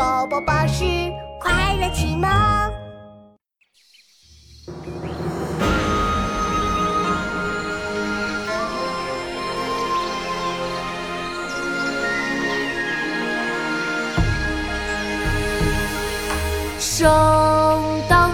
[0.00, 0.82] 宝宝巴士
[1.38, 2.26] 快乐启蒙。
[16.78, 17.06] 生
[18.08, 18.29] 当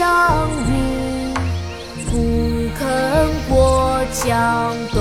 [0.00, 1.34] 相遇，
[2.06, 2.10] 不
[2.78, 2.80] 肯
[3.50, 4.98] 过江东。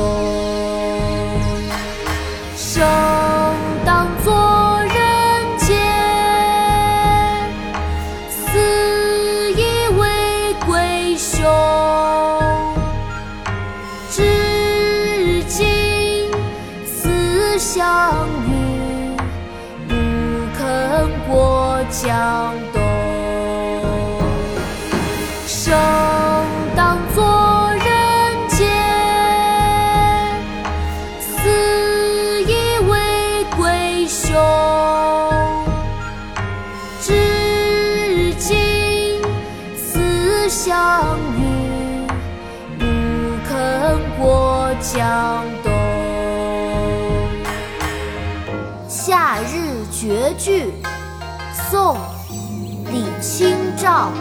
[2.58, 2.84] 生
[3.86, 5.74] 当作人杰，
[8.30, 11.50] 死亦为鬼雄。
[14.12, 16.30] 至今
[16.86, 19.16] 思项羽，
[19.88, 19.96] 不
[20.58, 22.79] 肯过江东。
[34.10, 34.36] 兄。
[37.00, 39.22] 至今
[39.78, 42.08] 思项羽，
[42.80, 42.86] 不
[43.48, 45.72] 肯过江东。
[48.90, 50.66] 《夏日绝句》
[51.70, 51.96] 宋·
[52.92, 54.12] 李清照。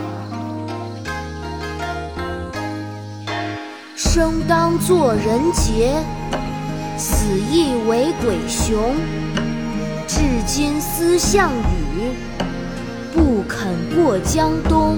[3.97, 5.95] 生当作人杰，
[6.99, 8.95] 死亦为鬼雄。
[10.09, 12.15] 至今思项羽，
[13.13, 14.97] 不肯过江东。